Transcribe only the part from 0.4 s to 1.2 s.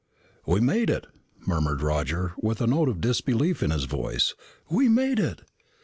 "We made it,"